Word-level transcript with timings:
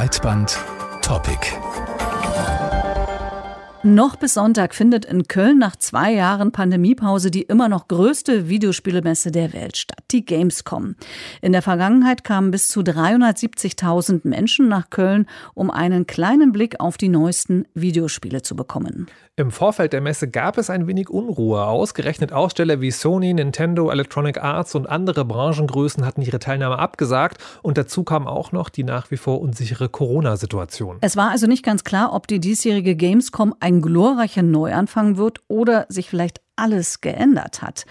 Breitband 0.00 0.48
Topic. 1.02 2.09
Noch 3.82 4.16
bis 4.16 4.34
Sonntag 4.34 4.74
findet 4.74 5.06
in 5.06 5.26
Köln 5.26 5.56
nach 5.56 5.74
zwei 5.74 6.12
Jahren 6.12 6.52
Pandemiepause 6.52 7.30
die 7.30 7.44
immer 7.44 7.70
noch 7.70 7.88
größte 7.88 8.46
Videospielemesse 8.46 9.30
der 9.30 9.54
Welt 9.54 9.78
statt, 9.78 10.04
die 10.10 10.22
Gamescom. 10.22 10.96
In 11.40 11.52
der 11.52 11.62
Vergangenheit 11.62 12.22
kamen 12.22 12.50
bis 12.50 12.68
zu 12.68 12.80
370.000 12.80 14.20
Menschen 14.24 14.68
nach 14.68 14.90
Köln, 14.90 15.26
um 15.54 15.70
einen 15.70 16.06
kleinen 16.06 16.52
Blick 16.52 16.78
auf 16.78 16.98
die 16.98 17.08
neuesten 17.08 17.64
Videospiele 17.72 18.42
zu 18.42 18.54
bekommen. 18.54 19.06
Im 19.36 19.50
Vorfeld 19.50 19.94
der 19.94 20.02
Messe 20.02 20.28
gab 20.28 20.58
es 20.58 20.68
ein 20.68 20.86
wenig 20.86 21.08
Unruhe. 21.08 21.64
Ausgerechnet 21.64 22.30
Aussteller 22.30 22.82
wie 22.82 22.90
Sony, 22.90 23.32
Nintendo, 23.32 23.90
Electronic 23.90 24.42
Arts 24.42 24.74
und 24.74 24.86
andere 24.86 25.24
Branchengrößen 25.24 26.04
hatten 26.04 26.20
ihre 26.20 26.40
Teilnahme 26.40 26.78
abgesagt. 26.78 27.38
Und 27.62 27.78
dazu 27.78 28.04
kam 28.04 28.26
auch 28.26 28.52
noch 28.52 28.68
die 28.68 28.84
nach 28.84 29.10
wie 29.10 29.16
vor 29.16 29.40
unsichere 29.40 29.88
Corona-Situation. 29.88 30.98
Es 31.00 31.16
war 31.16 31.30
also 31.30 31.46
nicht 31.46 31.64
ganz 31.64 31.84
klar, 31.84 32.12
ob 32.12 32.26
die 32.26 32.38
diesjährige 32.38 32.96
Gamescom 32.96 33.54
ein 33.60 33.69
glorreicher 33.80 34.42
Neuanfang 34.42 35.16
wird 35.16 35.38
oder 35.48 35.86
sich 35.88 36.10
vielleicht 36.10 36.40
alles 36.56 37.00
geändert 37.00 37.62
hat. 37.62 37.86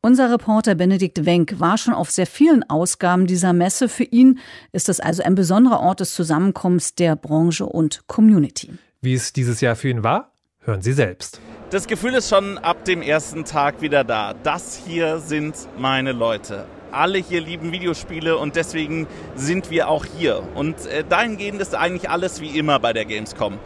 Unser 0.00 0.30
Reporter 0.30 0.74
Benedikt 0.76 1.26
Wenk 1.26 1.58
war 1.58 1.76
schon 1.76 1.92
auf 1.92 2.10
sehr 2.10 2.26
vielen 2.26 2.62
Ausgaben 2.70 3.26
dieser 3.26 3.52
Messe. 3.52 3.88
Für 3.88 4.04
ihn 4.04 4.38
ist 4.72 4.88
es 4.88 5.00
also 5.00 5.22
ein 5.22 5.34
besonderer 5.34 5.80
Ort 5.80 6.00
des 6.00 6.14
Zusammenkommens 6.14 6.94
der 6.94 7.16
Branche 7.16 7.66
und 7.66 8.06
Community. 8.06 8.72
Wie 9.00 9.14
es 9.14 9.32
dieses 9.32 9.60
Jahr 9.60 9.76
für 9.76 9.88
ihn 9.88 10.04
war? 10.04 10.32
Hören 10.60 10.82
Sie 10.82 10.92
selbst. 10.92 11.40
Das 11.70 11.86
Gefühl 11.86 12.14
ist 12.14 12.30
schon 12.30 12.58
ab 12.58 12.84
dem 12.84 13.02
ersten 13.02 13.44
Tag 13.44 13.82
wieder 13.82 14.04
da. 14.04 14.34
Das 14.34 14.80
hier 14.86 15.18
sind 15.18 15.54
meine 15.76 16.12
Leute. 16.12 16.66
Alle 16.92 17.18
hier 17.18 17.40
lieben 17.40 17.72
Videospiele 17.72 18.38
und 18.38 18.56
deswegen 18.56 19.06
sind 19.34 19.70
wir 19.70 19.88
auch 19.88 20.04
hier. 20.04 20.42
Und 20.54 20.86
äh, 20.86 21.04
dahingehend 21.06 21.60
ist 21.60 21.74
eigentlich 21.74 22.08
alles 22.08 22.40
wie 22.40 22.58
immer 22.58 22.78
bei 22.78 22.92
der 22.92 23.04
Gamescom. 23.04 23.58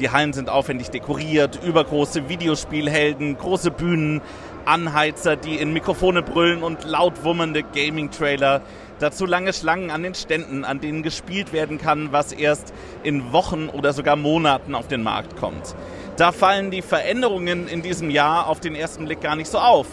Die 0.00 0.08
Hallen 0.08 0.32
sind 0.32 0.48
aufwendig 0.48 0.88
dekoriert, 0.88 1.60
übergroße 1.62 2.30
Videospielhelden, 2.30 3.36
große 3.36 3.70
Bühnen, 3.70 4.22
Anheizer, 4.64 5.36
die 5.36 5.56
in 5.56 5.74
Mikrofone 5.74 6.22
brüllen 6.22 6.62
und 6.62 6.84
laut 6.84 7.22
wummernde 7.22 7.62
Gaming-Trailer. 7.62 8.62
Dazu 8.98 9.26
lange 9.26 9.52
Schlangen 9.52 9.90
an 9.90 10.02
den 10.02 10.14
Ständen, 10.14 10.64
an 10.64 10.80
denen 10.80 11.02
gespielt 11.02 11.52
werden 11.52 11.76
kann, 11.76 12.12
was 12.12 12.32
erst 12.32 12.72
in 13.02 13.30
Wochen 13.32 13.68
oder 13.68 13.92
sogar 13.92 14.16
Monaten 14.16 14.74
auf 14.74 14.88
den 14.88 15.02
Markt 15.02 15.36
kommt. 15.36 15.74
Da 16.16 16.32
fallen 16.32 16.70
die 16.70 16.82
Veränderungen 16.82 17.68
in 17.68 17.82
diesem 17.82 18.08
Jahr 18.08 18.46
auf 18.46 18.58
den 18.58 18.74
ersten 18.74 19.04
Blick 19.04 19.20
gar 19.20 19.36
nicht 19.36 19.50
so 19.50 19.58
auf. 19.58 19.86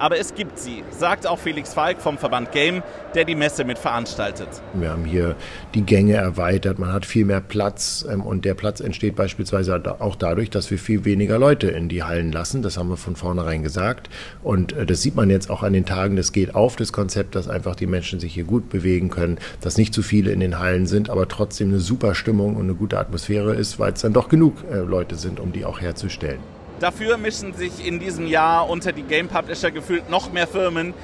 Aber 0.00 0.18
es 0.18 0.34
gibt 0.34 0.58
sie, 0.58 0.82
sagt 0.90 1.26
auch 1.26 1.38
Felix 1.38 1.74
Falk 1.74 2.00
vom 2.00 2.16
Verband 2.16 2.52
Game, 2.52 2.82
der 3.14 3.26
die 3.26 3.34
Messe 3.34 3.64
mit 3.64 3.78
veranstaltet. 3.78 4.48
Wir 4.72 4.90
haben 4.90 5.04
hier 5.04 5.36
die 5.74 5.82
Gänge 5.82 6.14
erweitert, 6.14 6.78
man 6.78 6.90
hat 6.90 7.04
viel 7.04 7.26
mehr 7.26 7.42
Platz 7.42 8.06
ähm, 8.10 8.22
und 8.22 8.46
der 8.46 8.54
Platz 8.54 8.80
entsteht 8.80 9.14
beispielsweise 9.14 10.00
auch 10.00 10.16
dadurch, 10.16 10.48
dass 10.48 10.70
wir 10.70 10.78
viel 10.78 11.04
weniger 11.04 11.38
Leute 11.38 11.68
in 11.68 11.90
die 11.90 12.02
Hallen 12.02 12.32
lassen. 12.32 12.62
Das 12.62 12.78
haben 12.78 12.88
wir 12.88 12.96
von 12.96 13.14
vornherein 13.14 13.62
gesagt 13.62 14.08
und 14.42 14.72
äh, 14.72 14.86
das 14.86 15.02
sieht 15.02 15.16
man 15.16 15.28
jetzt 15.28 15.50
auch 15.50 15.62
an 15.62 15.74
den 15.74 15.84
Tagen. 15.84 16.16
Das 16.16 16.32
geht 16.32 16.54
auf 16.54 16.76
das 16.76 16.94
Konzept, 16.94 17.34
dass 17.34 17.46
einfach 17.46 17.76
die 17.76 17.86
Menschen 17.86 18.20
sich 18.20 18.32
hier 18.32 18.44
gut 18.44 18.70
bewegen 18.70 19.10
können, 19.10 19.36
dass 19.60 19.76
nicht 19.76 19.92
zu 19.92 20.02
viele 20.02 20.32
in 20.32 20.40
den 20.40 20.58
Hallen 20.58 20.86
sind, 20.86 21.10
aber 21.10 21.28
trotzdem 21.28 21.68
eine 21.68 21.78
super 21.78 22.14
Stimmung 22.14 22.56
und 22.56 22.62
eine 22.62 22.74
gute 22.74 22.98
Atmosphäre 22.98 23.54
ist, 23.54 23.78
weil 23.78 23.92
es 23.92 24.00
dann 24.00 24.14
doch 24.14 24.30
genug 24.30 24.64
äh, 24.72 24.78
Leute 24.78 25.16
sind, 25.16 25.40
um 25.40 25.52
die 25.52 25.66
auch 25.66 25.82
herzustellen. 25.82 26.40
Dafür 26.80 27.18
mischen 27.18 27.52
sich 27.52 27.86
in 27.86 27.98
diesem 27.98 28.26
Jahr 28.26 28.70
unter 28.70 28.92
die 28.92 29.02
Game 29.02 29.28
Publisher 29.28 29.70
gefühlt 29.70 30.08
noch 30.08 30.32
mehr 30.32 30.46
Firmen, 30.46 30.94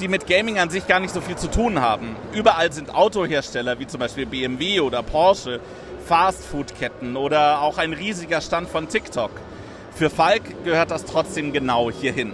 die 0.00 0.08
mit 0.08 0.26
Gaming 0.26 0.58
an 0.58 0.70
sich 0.70 0.88
gar 0.88 0.98
nicht 0.98 1.14
so 1.14 1.20
viel 1.20 1.36
zu 1.36 1.48
tun 1.48 1.80
haben. 1.80 2.16
Überall 2.32 2.72
sind 2.72 2.92
Autohersteller 2.92 3.78
wie 3.78 3.86
zum 3.86 4.00
Beispiel 4.00 4.26
BMW 4.26 4.80
oder 4.80 5.04
Porsche, 5.04 5.60
Fastfood-Ketten 6.06 7.16
oder 7.16 7.62
auch 7.62 7.78
ein 7.78 7.92
riesiger 7.92 8.40
Stand 8.40 8.68
von 8.68 8.88
TikTok. 8.88 9.30
Für 9.94 10.10
Falk 10.10 10.64
gehört 10.64 10.90
das 10.90 11.04
trotzdem 11.04 11.52
genau 11.52 11.92
hierhin. 11.92 12.32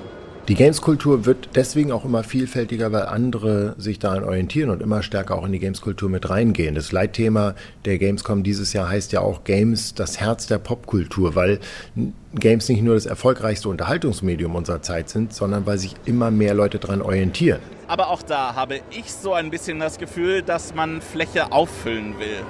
Die 0.48 0.54
Games-Kultur 0.54 1.26
wird 1.26 1.48
deswegen 1.56 1.90
auch 1.90 2.04
immer 2.04 2.22
vielfältiger, 2.22 2.92
weil 2.92 3.06
andere 3.06 3.74
sich 3.78 3.98
daran 3.98 4.22
orientieren 4.22 4.70
und 4.70 4.80
immer 4.80 5.02
stärker 5.02 5.34
auch 5.34 5.44
in 5.44 5.50
die 5.50 5.58
Games-Kultur 5.58 6.08
mit 6.08 6.30
reingehen. 6.30 6.76
Das 6.76 6.92
Leitthema 6.92 7.56
der 7.84 7.98
Gamescom 7.98 8.44
dieses 8.44 8.72
Jahr 8.72 8.88
heißt 8.88 9.10
ja 9.10 9.22
auch 9.22 9.42
Games, 9.42 9.94
das 9.94 10.20
Herz 10.20 10.46
der 10.46 10.58
Popkultur, 10.58 11.34
weil 11.34 11.58
Games 12.32 12.68
nicht 12.68 12.82
nur 12.82 12.94
das 12.94 13.06
erfolgreichste 13.06 13.68
Unterhaltungsmedium 13.68 14.54
unserer 14.54 14.82
Zeit 14.82 15.08
sind, 15.08 15.34
sondern 15.34 15.66
weil 15.66 15.78
sich 15.78 15.96
immer 16.04 16.30
mehr 16.30 16.54
Leute 16.54 16.78
daran 16.78 17.02
orientieren. 17.02 17.58
Aber 17.88 18.10
auch 18.10 18.22
da 18.22 18.54
habe 18.54 18.78
ich 18.92 19.10
so 19.10 19.32
ein 19.32 19.50
bisschen 19.50 19.80
das 19.80 19.98
Gefühl, 19.98 20.42
dass 20.42 20.76
man 20.76 21.00
Fläche 21.00 21.50
auffüllen 21.50 22.20
will. 22.20 22.44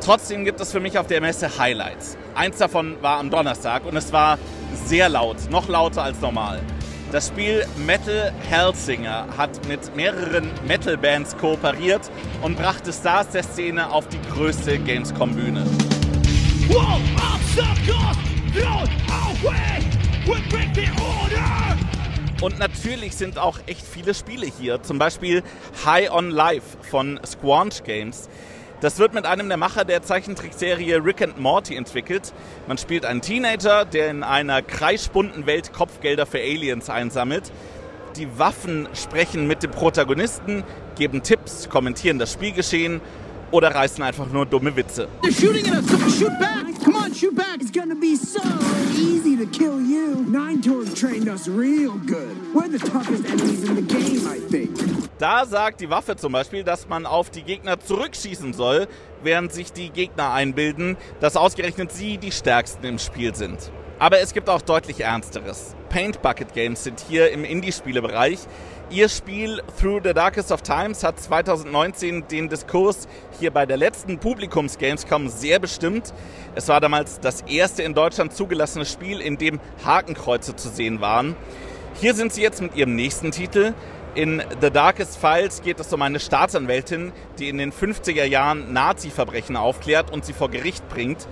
Trotzdem 0.00 0.44
gibt 0.44 0.60
es 0.60 0.72
für 0.72 0.80
mich 0.80 0.98
auf 0.98 1.06
der 1.06 1.20
Messe 1.20 1.56
Highlights. 1.56 2.16
Eins 2.34 2.58
davon 2.58 2.96
war 3.00 3.20
am 3.20 3.30
Donnerstag 3.30 3.84
und 3.86 3.96
es 3.96 4.12
war 4.12 4.38
sehr 4.86 5.08
laut, 5.08 5.36
noch 5.50 5.68
lauter 5.68 6.02
als 6.02 6.20
normal. 6.20 6.60
Das 7.12 7.28
Spiel 7.28 7.64
Metal 7.76 8.32
Hellsinger 8.48 9.28
hat 9.36 9.66
mit 9.68 9.94
mehreren 9.94 10.50
Metal-Bands 10.66 11.36
kooperiert 11.36 12.10
und 12.42 12.56
brachte 12.56 12.92
Stars 12.92 13.28
der 13.28 13.44
Szene 13.44 13.90
auf 13.92 14.08
die 14.08 14.20
größte 14.32 14.78
Gamescom-Bühne. 14.80 15.64
Und 22.40 22.58
natürlich 22.58 23.16
sind 23.16 23.38
auch 23.38 23.58
echt 23.66 23.86
viele 23.86 24.12
Spiele 24.12 24.46
hier. 24.46 24.82
Zum 24.82 24.98
Beispiel 24.98 25.44
High 25.84 26.10
on 26.10 26.30
Life 26.30 26.76
von 26.90 27.20
Squanch 27.24 27.84
Games. 27.84 28.28
Das 28.80 28.98
wird 28.98 29.14
mit 29.14 29.24
einem 29.24 29.48
der 29.48 29.56
Macher 29.56 29.86
der 29.86 30.02
Zeichentrickserie 30.02 31.02
Rick 31.02 31.22
and 31.22 31.40
Morty 31.40 31.74
entwickelt. 31.76 32.34
Man 32.68 32.76
spielt 32.76 33.06
einen 33.06 33.22
Teenager, 33.22 33.86
der 33.86 34.10
in 34.10 34.22
einer 34.22 34.60
kreisbunten 34.60 35.46
Welt 35.46 35.72
Kopfgelder 35.72 36.26
für 36.26 36.38
Aliens 36.38 36.90
einsammelt. 36.90 37.50
Die 38.16 38.38
Waffen 38.38 38.86
sprechen 38.92 39.46
mit 39.46 39.62
dem 39.62 39.70
Protagonisten, 39.70 40.62
geben 40.94 41.22
Tipps, 41.22 41.70
kommentieren 41.70 42.18
das 42.18 42.32
Spielgeschehen 42.32 43.00
oder 43.50 43.74
reißen 43.74 44.02
einfach 44.04 44.30
nur 44.30 44.44
dumme 44.44 44.76
Witze. 44.76 45.08
Da 55.18 55.46
sagt 55.46 55.80
die 55.80 55.88
Waffe 55.90 56.16
zum 56.16 56.32
Beispiel, 56.32 56.62
dass 56.62 56.88
man 56.88 57.06
auf 57.06 57.30
die 57.30 57.42
Gegner 57.42 57.80
zurückschießen 57.80 58.52
soll, 58.52 58.86
während 59.22 59.52
sich 59.52 59.72
die 59.72 59.90
Gegner 59.90 60.32
einbilden, 60.32 60.96
dass 61.20 61.36
ausgerechnet 61.36 61.92
sie 61.92 62.18
die 62.18 62.32
stärksten 62.32 62.84
im 62.86 62.98
Spiel 62.98 63.34
sind. 63.34 63.70
Aber 63.98 64.20
es 64.20 64.34
gibt 64.34 64.50
auch 64.50 64.60
deutlich 64.60 65.00
Ernsteres. 65.00 65.74
Paint 65.88 66.20
Bucket 66.20 66.52
Games 66.52 66.84
sind 66.84 67.00
hier 67.00 67.30
im 67.30 67.44
Indie-Spielebereich. 67.44 68.40
Ihr 68.88 69.08
Spiel 69.08 69.60
Through 69.80 70.02
the 70.04 70.14
Darkest 70.14 70.52
of 70.52 70.62
Times 70.62 71.02
hat 71.02 71.18
2019 71.18 72.28
den 72.28 72.48
Diskurs 72.48 73.08
hier 73.40 73.50
bei 73.50 73.66
der 73.66 73.76
letzten 73.76 74.18
Publikums 74.18 74.78
Gamescom 74.78 75.28
sehr 75.28 75.58
bestimmt. 75.58 76.14
Es 76.54 76.68
war 76.68 76.80
damals 76.80 77.18
das 77.18 77.40
erste 77.42 77.82
in 77.82 77.94
Deutschland 77.94 78.32
zugelassene 78.32 78.84
Spiel, 78.84 79.20
in 79.20 79.38
dem 79.38 79.58
Hakenkreuze 79.84 80.54
zu 80.54 80.68
sehen 80.68 81.00
waren. 81.00 81.34
Hier 82.00 82.14
sind 82.14 82.32
sie 82.32 82.42
jetzt 82.42 82.62
mit 82.62 82.76
ihrem 82.76 82.94
nächsten 82.94 83.32
Titel. 83.32 83.74
In 84.14 84.40
The 84.60 84.70
Darkest 84.70 85.18
Files 85.18 85.62
geht 85.62 85.80
es 85.80 85.92
um 85.92 86.00
eine 86.00 86.20
Staatsanwältin, 86.20 87.12
die 87.40 87.48
in 87.48 87.58
den 87.58 87.72
50er 87.72 88.24
Jahren 88.24 88.72
Nazi-Verbrechen 88.72 89.56
aufklärt 89.56 90.12
und 90.12 90.24
sie 90.24 90.32
vor 90.32 90.48
Gericht 90.48 90.88
bringt. 90.88 91.26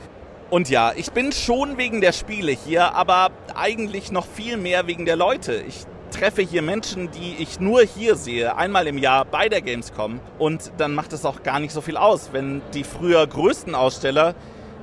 Und 0.50 0.70
ja, 0.70 0.92
ich 0.96 1.12
bin 1.12 1.30
schon 1.30 1.78
wegen 1.78 2.00
der 2.00 2.12
Spiele 2.12 2.50
hier, 2.50 2.96
aber 2.96 3.30
eigentlich 3.54 4.10
noch 4.10 4.26
viel 4.26 4.56
mehr 4.56 4.88
wegen 4.88 5.04
der 5.04 5.16
Leute. 5.16 5.62
Ich 5.66 5.86
treffe 6.14 6.42
hier 6.42 6.62
Menschen, 6.62 7.10
die 7.10 7.36
ich 7.38 7.60
nur 7.60 7.82
hier 7.82 8.14
sehe, 8.14 8.56
einmal 8.56 8.86
im 8.86 8.98
Jahr 8.98 9.24
bei 9.24 9.48
der 9.48 9.60
Gamescom. 9.60 10.20
Und 10.38 10.72
dann 10.78 10.94
macht 10.94 11.12
es 11.12 11.24
auch 11.24 11.42
gar 11.42 11.58
nicht 11.58 11.72
so 11.72 11.80
viel 11.80 11.96
aus, 11.96 12.30
wenn 12.32 12.62
die 12.72 12.84
früher 12.84 13.26
größten 13.26 13.74
Aussteller 13.74 14.34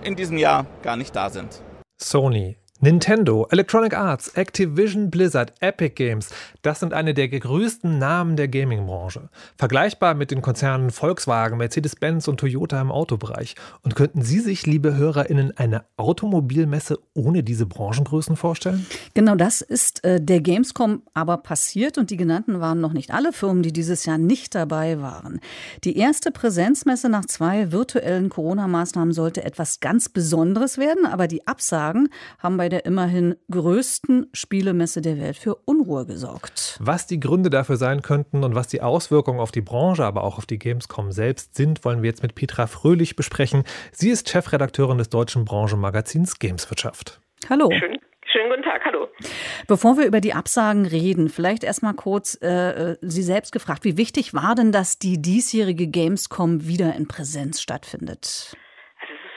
in 0.04 0.16
diesem 0.16 0.38
Jahr 0.38 0.66
gar 0.84 0.98
nicht 0.98 1.16
da 1.16 1.30
sind. 1.30 1.62
Sony 2.02 2.58
Nintendo, 2.84 3.48
Electronic 3.52 3.96
Arts, 3.96 4.30
Activision 4.30 5.12
Blizzard, 5.12 5.54
Epic 5.60 5.94
Games, 5.94 6.30
das 6.64 6.80
sind 6.80 6.94
eine 6.94 7.14
der 7.14 7.28
größten 7.30 8.00
Namen 8.00 8.36
der 8.36 8.48
Gaming-Branche. 8.48 9.30
Vergleichbar 9.56 10.16
mit 10.16 10.32
den 10.32 10.42
Konzernen 10.42 10.90
Volkswagen, 10.90 11.60
Mercedes-Benz 11.60 12.28
und 12.28 12.40
Toyota 12.40 12.82
im 12.82 12.92
Autobereich. 12.92 13.54
Und 13.84 13.96
könnten 13.96 14.24
Sie 14.24 14.40
sich, 14.40 14.66
liebe 14.66 14.96
HörerInnen, 14.96 15.56
eine 15.58 15.84
Automobilmesse 15.96 16.98
ohne 17.14 17.44
diese 17.44 17.68
Branchengrößen 17.68 18.36
vorstellen? 18.36 18.84
Genau 19.14 19.36
das 19.36 19.62
ist 19.62 20.04
äh, 20.04 20.20
der 20.20 20.42
Gamescom 20.42 21.04
aber 21.14 21.38
passiert 21.38 22.00
und 22.00 22.10
die 22.10 22.18
genannten 22.18 22.62
waren 22.62 22.82
noch 22.82 22.94
nicht 22.94 23.12
alle 23.12 23.32
Firmen, 23.32 23.62
die 23.62 23.74
dieses 23.74 24.06
Jahr 24.08 24.18
nicht 24.18 24.56
dabei 24.56 25.00
waren. 25.00 25.40
Die 25.84 25.98
erste 25.98 26.32
Präsenzmesse 26.32 27.10
nach 27.10 27.26
zwei 27.26 27.72
virtuellen 27.72 28.30
Corona-Maßnahmen 28.30 29.14
sollte 29.14 29.44
etwas 29.44 29.82
ganz 29.82 30.10
Besonderes 30.10 30.80
werden, 30.80 31.06
aber 31.06 31.28
die 31.28 31.46
Absagen 31.46 32.10
haben 32.40 32.58
bei 32.58 32.71
der 32.72 32.86
immerhin 32.86 33.36
größten 33.52 34.28
Spielemesse 34.34 35.02
der 35.02 35.20
Welt 35.20 35.38
für 35.38 35.56
Unruhe 35.66 36.06
gesorgt. 36.06 36.78
Was 36.82 37.06
die 37.06 37.20
Gründe 37.20 37.50
dafür 37.50 37.76
sein 37.76 38.02
könnten 38.02 38.44
und 38.44 38.56
was 38.56 38.68
die 38.68 38.82
Auswirkungen 38.82 39.40
auf 39.40 39.52
die 39.52 39.62
Branche, 39.62 40.06
aber 40.06 40.24
auch 40.24 40.38
auf 40.38 40.46
die 40.46 40.58
Gamescom 40.58 41.12
selbst 41.12 41.56
sind, 41.56 41.86
wollen 41.86 42.02
wir 42.02 42.10
jetzt 42.10 42.24
mit 42.24 42.36
Petra 42.36 42.68
Fröhlich 42.68 43.16
besprechen. 43.16 43.64
Sie 43.92 44.10
ist 44.10 44.30
Chefredakteurin 44.30 44.98
des 44.98 45.10
deutschen 45.10 45.46
Branchenmagazins 45.46 46.40
Gameswirtschaft. 46.40 47.20
Hallo. 47.50 47.70
Schön. 47.78 47.98
Schönen 48.32 48.50
guten 48.50 48.64
Tag, 48.64 48.86
hallo. 48.86 49.10
Bevor 49.68 49.98
wir 49.98 50.06
über 50.06 50.22
die 50.22 50.34
Absagen 50.34 50.86
reden, 50.86 51.28
vielleicht 51.28 51.66
erstmal 51.66 51.94
kurz 51.94 52.40
äh, 52.42 52.92
äh, 52.92 52.98
Sie 53.02 53.24
selbst 53.24 53.52
gefragt, 53.52 53.84
wie 53.84 53.98
wichtig 53.98 54.34
war 54.34 54.56
denn, 54.56 54.72
dass 54.72 55.00
die 55.00 55.22
diesjährige 55.22 55.88
Gamescom 55.88 56.66
wieder 56.66 56.96
in 56.96 57.08
Präsenz 57.08 57.62
stattfindet? 57.62 58.56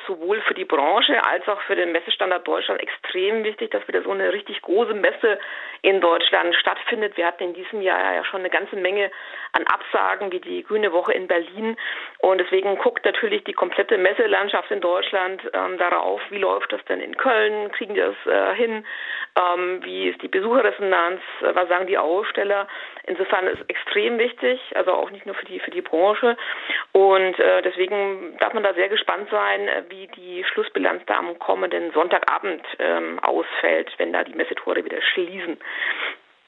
Sowohl 0.06 0.41
für 0.43 0.55
die 0.55 0.65
Branche 0.65 1.25
als 1.25 1.47
auch 1.49 1.61
für 1.62 1.77
den 1.77 1.93
Messestandard 1.93 2.47
Deutschland 2.47 2.81
extrem 2.81 3.45
wichtig, 3.45 3.71
dass 3.71 3.87
wieder 3.89 4.03
so 4.03 4.11
eine 4.11 4.33
richtig 4.33 4.62
große 4.62 4.95
Messe 4.95 5.39
in 5.83 6.01
Deutschland 6.01 6.55
stattfindet. 6.56 7.17
Wir 7.17 7.27
hatten 7.27 7.45
in 7.45 7.55
diesem 7.55 7.83
Jahr 7.83 8.15
ja 8.15 8.25
schon 8.25 8.41
eine 8.41 8.51
ganze 8.51 8.77
Menge 8.77 9.11
an 9.53 9.65
Absagen, 9.67 10.33
wie 10.33 10.41
die 10.41 10.62
Grüne 10.65 10.93
Woche 10.93 11.12
in 11.12 11.27
Berlin. 11.27 11.77
Und 12.19 12.39
deswegen 12.39 12.77
guckt 12.79 13.05
natürlich 13.05 13.45
die 13.45 13.53
komplette 13.53 13.99
Messelandschaft 13.99 14.71
in 14.71 14.81
Deutschland 14.81 15.43
ähm, 15.53 15.79
darauf, 15.79 16.21
wie 16.31 16.39
läuft 16.39 16.73
das 16.73 16.85
denn 16.87 17.00
in 17.00 17.17
Köln, 17.17 17.71
kriegen 17.73 17.95
die 17.95 18.00
das 18.00 18.17
äh, 18.27 18.55
hin, 18.55 18.85
ähm, 19.37 19.81
wie 19.83 20.09
ist 20.09 20.23
die 20.23 20.29
Besucherresonanz, 20.29 21.21
äh, 21.43 21.55
was 21.55 21.69
sagen 21.69 21.87
die 21.87 21.99
Aussteller. 21.99 22.69
Insofern 23.07 23.47
ist 23.49 23.61
es 23.61 23.69
extrem 23.69 24.19
wichtig, 24.19 24.61
also 24.75 24.93
auch 24.93 25.11
nicht 25.11 25.27
nur 25.27 25.35
für 25.35 25.47
die, 25.47 25.61
für 25.61 25.71
die 25.71 25.83
Branche. 25.83 26.37
Und 26.93 27.39
äh, 27.39 27.63
deswegen 27.63 28.37
darf 28.39 28.53
man 28.55 28.63
da 28.63 28.75
sehr 28.75 28.89
gespannt 28.89 29.29
sein, 29.31 29.69
äh, 29.69 29.83
wie 29.89 30.07
die 30.09 30.45
Schlussbilanz 30.45 31.03
da 31.07 31.19
am 31.19 31.39
kommenden 31.39 31.93
Sonntagabend 31.93 32.63
ähm, 32.79 33.19
ausfällt, 33.21 33.93
wenn 33.99 34.13
da 34.13 34.23
die 34.23 34.35
Messetore 34.35 34.85
wieder 34.85 35.03
schließen. 35.03 35.59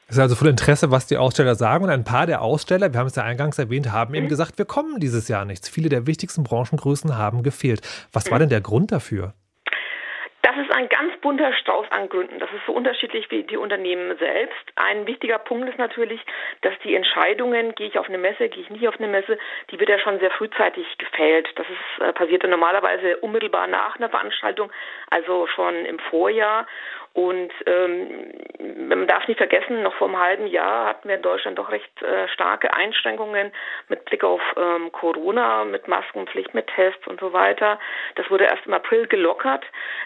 Es 0.09 0.17
ist 0.17 0.23
also 0.23 0.37
voll 0.37 0.49
Interesse, 0.49 0.93
was 0.93 1.09
die 1.09 1.17
Aussteller 1.17 1.57
sagen. 1.57 1.83
Und 1.83 1.91
ein 1.91 2.05
paar 2.05 2.27
der 2.27 2.41
Aussteller, 2.41 2.93
wir 2.93 3.01
haben 3.01 3.09
es 3.09 3.17
ja 3.17 3.25
eingangs 3.25 3.59
erwähnt, 3.59 3.91
haben 3.91 4.11
mhm. 4.11 4.19
eben 4.19 4.29
gesagt, 4.29 4.57
wir 4.59 4.65
kommen 4.65 5.01
dieses 5.01 5.27
Jahr 5.27 5.45
nichts. 5.45 5.69
Viele 5.69 5.89
der 5.89 6.07
wichtigsten 6.07 6.45
Branchengrößen 6.45 7.19
haben 7.19 7.43
gefehlt. 7.43 7.81
Was 8.13 8.31
war 8.31 8.39
mhm. 8.39 8.43
denn 8.43 8.51
der 8.51 8.61
Grund 8.61 8.93
dafür? 8.93 9.35
Das 10.77 10.83
ein 10.83 10.89
ganz 10.91 11.17
bunter 11.23 11.55
Strauß 11.55 11.91
an 11.91 12.09
Gründen. 12.09 12.39
Das 12.39 12.51
ist 12.53 12.67
so 12.67 12.73
unterschiedlich 12.73 13.31
wie 13.31 13.45
die 13.45 13.57
Unternehmen 13.57 14.17
selbst. 14.19 14.55
Ein 14.75 15.07
wichtiger 15.07 15.39
Punkt 15.39 15.69
ist 15.71 15.79
natürlich, 15.79 16.21
dass 16.61 16.75
die 16.85 16.95
Entscheidungen, 16.95 17.75
gehe 17.75 17.87
ich 17.87 17.99
auf 17.99 18.09
eine 18.09 18.19
Messe, 18.19 18.49
gehe 18.51 18.63
ich 18.63 18.71
nicht 18.71 18.87
auf 18.87 18.99
eine 18.99 19.09
Messe, 19.09 19.39
die 19.71 19.81
wird 19.81 19.89
ja 19.89 19.99
schon 19.99 20.19
sehr 20.19 20.31
frühzeitig 20.33 20.87
gefällt. 20.99 21.49
Das 21.57 21.67
ist 21.67 22.03
äh, 22.03 22.13
passierte 22.13 22.49
normalerweise 22.49 23.17
unmittelbar 23.19 23.67
nach 23.67 23.97
einer 23.97 24.11
Veranstaltung, 24.11 24.71
also 25.11 25.47
schon 25.47 25.87
im 25.87 25.99
Vorjahr. 25.99 26.67
Und 27.17 27.51
ähm, 27.65 28.35
man 28.89 29.07
darf 29.07 29.27
nicht 29.27 29.39
vergessen, 29.39 29.83
noch 29.83 29.95
vor 29.95 30.07
einem 30.07 30.19
halben 30.19 30.47
Jahr 30.49 30.89
hatten 30.89 31.09
wir 31.09 31.17
in 31.17 31.23
Deutschland 31.23 31.59
doch 31.59 31.71
recht 31.71 32.03
äh, 32.03 32.29
starke 32.29 32.75
Einschränkungen 32.75 33.53
mit 33.89 34.05
Blick 34.05 34.23
auf 34.23 34.43
ähm, 34.55 34.93
Corona, 34.93 35.65
mit 35.65 35.89
Maskenpflicht, 35.89 36.53
mit 36.53 36.67
Tests 36.67 37.07
und 37.07 37.19
so 37.19 37.33
weiter. 37.33 37.81
Das 38.17 38.31
wurde 38.31 38.45
erst 38.45 38.67
im 38.67 38.75
April 38.75 39.07
gelockert. 39.07 39.65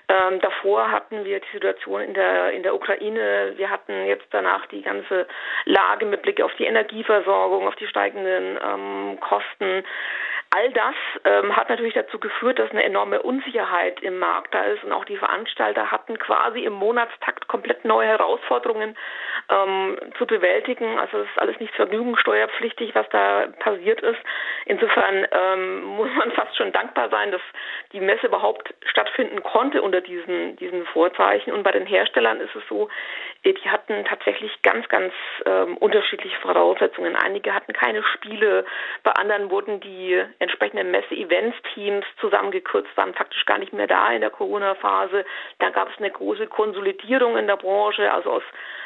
Ähm, 0.09 0.39
davor 0.61 0.91
hatten 0.91 1.25
wir 1.25 1.41
die 1.41 1.53
Situation 1.53 2.01
in 2.03 2.15
der 2.15 2.53
in 2.53 2.63
der 2.63 2.75
Ukraine. 2.75 3.53
Wir 3.57 3.71
hatten 3.71 4.07
jetzt 4.07 4.27
danach 4.31 4.67
die 4.67 4.83
ganze 4.83 5.27
Lage 5.65 6.07
mit 6.07 6.23
Blick 6.23 6.41
auf 6.41 6.55
die 6.59 6.65
Energieversorgung, 6.65 7.67
auf 7.67 7.77
die 7.77 7.87
steigenden 7.87 8.59
ähm, 8.63 9.19
Kosten. 9.21 9.85
All 10.53 10.73
das 10.73 10.95
ähm, 11.25 11.55
hat 11.55 11.69
natürlich 11.69 11.95
dazu 11.95 12.19
geführt, 12.19 12.59
dass 12.59 12.73
eine 12.73 12.83
enorme 12.83 13.23
Unsicherheit 13.23 14.01
im 14.01 14.19
Markt 14.19 14.53
da 14.53 14.65
ist 14.65 14.83
und 14.83 14.91
auch 14.91 15.05
die 15.05 15.17
Veranstalter 15.17 15.93
hatten 15.93 16.19
quasi 16.19 16.65
im 16.65 16.73
Monatstakt 16.73 17.47
komplett 17.47 17.85
neue 17.85 18.09
Herausforderungen 18.09 18.97
ähm, 19.49 19.97
zu 20.19 20.27
bewältigen. 20.27 20.99
Also 20.99 21.19
es 21.19 21.29
ist 21.31 21.39
alles 21.39 21.61
nicht 21.61 21.73
vergnügungssteuerpflichtig, 21.77 22.97
was 22.97 23.09
da 23.11 23.47
passiert 23.61 24.01
ist. 24.01 24.19
Insofern 24.67 25.25
ähm, 25.31 25.83
muss 25.97 26.11
man 26.17 26.33
fast 26.33 26.57
schon 26.57 26.73
dankbar 26.73 27.11
sein, 27.11 27.31
dass 27.31 27.43
die 27.93 28.01
Messe 28.01 28.27
überhaupt 28.27 28.75
stattfinden 28.87 29.45
konnte 29.45 29.83
unter 29.83 30.01
diesen, 30.01 30.57
diesen 30.57 30.85
Vorzeichen. 30.87 31.53
Und 31.53 31.63
bei 31.63 31.71
den 31.71 31.87
Herstellern 31.87 32.41
ist 32.41 32.57
es 32.57 32.63
so, 32.69 32.89
äh, 33.45 33.53
die 33.53 33.71
hatten 33.71 34.05
tatsächlich 34.05 34.63
ganz, 34.63 34.89
ganz 34.89 35.13
ähm, 35.47 35.77
unterschiedliche 35.77 36.41
Voraussetzungen. 36.41 37.15
Einige 37.15 37.55
hatten 37.55 37.73
keine 37.73 38.03
Spiele, 38.03 38.65
bei 39.05 39.13
anderen 39.13 39.49
wurden 39.51 39.79
die 39.79 40.25
entsprechenden 40.41 40.91
Messe-Events-Teams 40.91 42.05
zusammengekürzt, 42.19 42.97
waren 42.97 43.15
faktisch 43.15 43.45
gar 43.47 43.59
nicht 43.59 43.73
mehr 43.73 43.87
da 43.87 44.11
in 44.11 44.23
der 44.23 44.31
Corona-Phase. 44.31 45.25
Dann 45.59 45.73
gab 45.73 45.91
es 45.91 45.99
eine 45.99 46.11
große 46.11 46.49
Konsolidierung 46.49 47.37
in 47.37 47.47
der 47.47 47.57
Branche. 47.57 48.13
Also 48.13 48.33
aus 48.33 48.43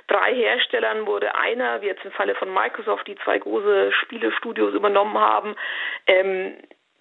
drei 0.08 0.34
Herstellern 0.34 1.06
wurde 1.06 1.34
einer, 1.34 1.80
wie 1.80 1.86
jetzt 1.86 2.04
im 2.04 2.12
Falle 2.12 2.34
von 2.34 2.52
Microsoft, 2.52 3.06
die 3.06 3.16
zwei 3.16 3.38
große 3.38 3.92
Spielestudios 3.92 4.74
übernommen 4.74 5.18
haben. 5.18 5.54
Ähm, 6.06 6.56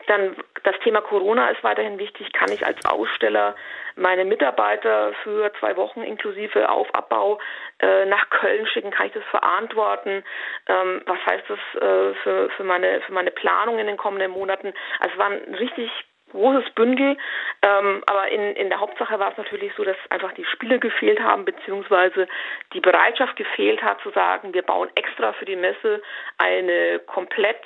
dann 0.08 0.36
das 0.64 0.76
Thema 0.84 1.02
Corona 1.02 1.50
ist 1.50 1.64
weiterhin 1.64 2.00
wichtig. 2.00 2.32
Kann 2.34 2.52
ich 2.52 2.66
als 2.66 2.84
Aussteller 2.86 3.56
meine 3.96 4.26
Mitarbeiter 4.26 5.14
für 5.24 5.52
zwei 5.60 5.76
Wochen 5.78 6.02
inklusive 6.02 6.70
Aufabbau 6.70 7.40
äh, 7.80 8.06
nach 8.06 8.30
Köln 8.30 8.66
schicken? 8.68 8.92
Kann 8.92 9.08
ich 9.08 9.14
das 9.14 9.24
verantworten? 9.26 10.24
Ähm, 10.68 11.02
was 11.06 11.20
heißt 11.26 11.44
das 11.48 11.82
äh, 11.82 12.14
für, 12.24 12.50
für, 12.52 12.64
meine, 12.64 13.02
für 13.02 13.14
meine 13.14 13.32
Planung 13.32 13.80
in 13.80 13.88
den 13.88 13.98
kommenden 13.98 14.32
Monaten? 14.32 14.74
Also 15.00 15.14
es 15.14 15.20
war 15.20 15.32
ein 15.32 15.56
richtig 15.56 15.92
großes 16.34 16.70
Bündel. 16.72 17.18
Ähm, 17.62 18.04
aber 18.06 18.28
in, 18.30 18.56
in 18.56 18.70
der 18.70 18.80
Hauptsache 18.80 19.18
war 19.20 19.32
es 19.32 19.38
natürlich 19.38 19.74
so, 19.76 19.84
dass 19.84 19.98
einfach 20.10 20.34
die 20.34 20.46
Spiele 20.46 20.80
gefehlt 20.80 21.22
haben, 21.22 21.46
beziehungsweise 21.46 22.28
die 22.74 22.82
Bereitschaft 22.82 23.36
gefehlt 23.38 23.82
hat 23.82 24.02
zu 24.02 24.10
sagen, 24.12 24.54
wir 24.54 24.64
bauen 24.64 24.90
extra 24.96 25.34
für 25.34 25.46
die 25.46 25.56
Messe 25.56 26.02
eine 26.38 27.00
komplett 27.00 27.62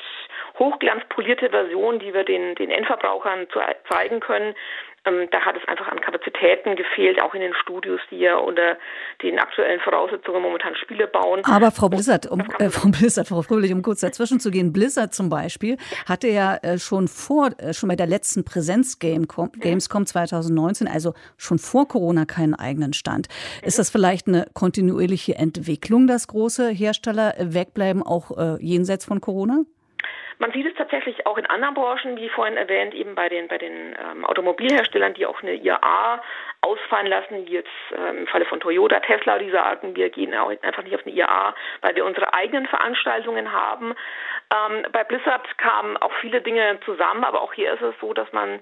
hochglanzpolierte 0.59 1.49
Version, 1.49 1.99
die 1.99 2.13
wir 2.13 2.23
den, 2.23 2.55
den 2.55 2.71
Endverbrauchern 2.71 3.49
zu, 3.49 3.59
zeigen 3.89 4.19
können. 4.19 4.55
Ähm, 5.07 5.27
da 5.31 5.41
hat 5.41 5.55
es 5.55 5.67
einfach 5.67 5.87
an 5.87 5.99
Kapazitäten 6.01 6.75
gefehlt, 6.75 7.21
auch 7.21 7.33
in 7.33 7.41
den 7.41 7.53
Studios, 7.53 7.99
die 8.11 8.17
ja 8.17 8.37
unter 8.37 8.77
den 9.21 9.39
aktuellen 9.39 9.79
Voraussetzungen 9.79 10.41
momentan 10.41 10.75
Spiele 10.75 11.07
bauen. 11.07 11.41
Aber 11.45 11.71
Frau 11.71 11.89
Blizzard, 11.89 12.27
um, 12.27 12.41
äh, 12.59 12.69
Frau 12.69 12.89
Blizzard, 12.89 13.27
Frau 13.27 13.41
Fröhlich, 13.41 13.73
um 13.73 13.81
kurz 13.81 14.01
dazwischen 14.01 14.39
zu 14.39 14.51
gehen, 14.51 14.73
Blizzard 14.73 15.13
zum 15.13 15.29
Beispiel 15.29 15.77
hatte 16.07 16.27
ja 16.27 16.57
äh, 16.57 16.77
schon 16.77 17.07
vor, 17.07 17.49
äh, 17.57 17.73
schon 17.73 17.89
bei 17.89 17.95
der 17.95 18.07
letzten 18.07 18.43
Präsenz-Gamescom 18.43 19.51
Gamescom 19.59 20.05
2019, 20.05 20.87
also 20.87 21.13
schon 21.37 21.59
vor 21.59 21.87
Corona 21.87 22.25
keinen 22.25 22.55
eigenen 22.55 22.93
Stand. 22.93 23.27
Ist 23.63 23.79
das 23.79 23.89
vielleicht 23.89 24.27
eine 24.27 24.47
kontinuierliche 24.53 25.35
Entwicklung, 25.35 26.07
dass 26.07 26.27
große 26.27 26.69
Hersteller 26.69 27.33
wegbleiben, 27.39 28.03
auch 28.03 28.37
äh, 28.37 28.57
jenseits 28.59 29.05
von 29.05 29.21
Corona? 29.21 29.63
Man 30.39 30.51
sieht 30.51 30.67
es 30.67 30.75
tatsächlich 30.75 31.25
auch 31.25 31.37
in 31.37 31.45
anderen 31.47 31.73
Branchen, 31.73 32.17
wie 32.17 32.29
vorhin 32.29 32.57
erwähnt, 32.57 32.93
eben 32.93 33.15
bei 33.15 33.27
den 33.27 33.47
bei 33.47 33.57
den 33.57 33.95
ähm, 33.99 34.23
Automobilherstellern, 34.25 35.15
die 35.15 35.25
auch 35.25 35.41
eine 35.41 35.55
IAA 35.55 36.21
ausfallen 36.61 37.07
lassen, 37.07 37.45
wie 37.47 37.53
jetzt 37.53 37.69
äh, 37.91 38.09
im 38.09 38.27
Falle 38.27 38.45
von 38.45 38.59
Toyota, 38.59 38.99
Tesla, 38.99 39.39
die 39.39 39.49
sagen, 39.49 39.95
wir 39.95 40.09
gehen 40.09 40.35
auch 40.35 40.51
einfach 40.61 40.83
nicht 40.83 40.95
auf 40.95 41.05
eine 41.05 41.15
IAA, 41.15 41.55
weil 41.81 41.95
wir 41.95 42.05
unsere 42.05 42.33
eigenen 42.33 42.67
Veranstaltungen 42.67 43.51
haben. 43.51 43.95
Ähm, 44.53 44.85
bei 44.91 45.03
Blizzard 45.03 45.57
kamen 45.57 45.97
auch 45.97 46.13
viele 46.21 46.41
Dinge 46.41 46.79
zusammen, 46.85 47.23
aber 47.23 47.41
auch 47.41 47.53
hier 47.53 47.73
ist 47.73 47.81
es 47.81 47.95
so, 47.99 48.13
dass 48.13 48.31
man 48.31 48.59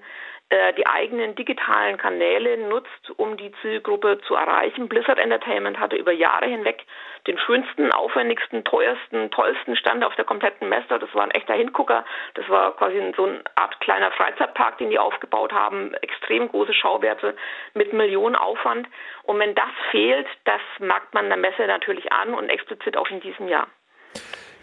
äh, 0.48 0.72
die 0.74 0.86
eigenen 0.86 1.34
digitalen 1.34 1.96
Kanäle 1.96 2.56
nutzt, 2.56 3.10
um 3.16 3.36
die 3.36 3.50
Zielgruppe 3.62 4.20
zu 4.28 4.36
erreichen. 4.36 4.88
Blizzard 4.88 5.18
Entertainment 5.18 5.80
hatte 5.80 5.96
über 5.96 6.12
Jahre 6.12 6.46
hinweg 6.46 6.84
den 7.26 7.38
schönsten, 7.38 7.92
aufwendigsten, 7.92 8.64
teuersten, 8.64 9.30
tollsten 9.30 9.76
Stand 9.76 10.04
auf 10.04 10.14
der 10.16 10.24
kompletten 10.24 10.68
Messe. 10.68 10.98
Das 10.98 11.14
war 11.14 11.22
ein 11.22 11.30
echter 11.30 11.54
Hingucker. 11.54 12.04
Das 12.34 12.48
war 12.48 12.76
quasi 12.76 13.12
so 13.16 13.24
eine 13.24 13.42
Art 13.54 13.80
kleiner 13.80 14.10
Freizeitpark, 14.12 14.78
den 14.78 14.90
die 14.90 14.98
aufgebaut 14.98 15.52
haben. 15.52 15.94
Extrem 15.94 16.48
große 16.48 16.74
Schauwerte 16.74 17.36
mit 17.74 17.92
Millionen 17.92 18.36
Aufwand. 18.36 18.88
Und 19.24 19.38
wenn 19.38 19.54
das 19.54 19.70
fehlt, 19.90 20.26
das 20.44 20.60
merkt 20.78 21.14
man 21.14 21.28
der 21.28 21.38
Messe 21.38 21.66
natürlich 21.66 22.12
an 22.12 22.34
und 22.34 22.48
explizit 22.48 22.96
auch 22.96 23.10
in 23.10 23.20
diesem 23.20 23.48
Jahr. 23.48 23.66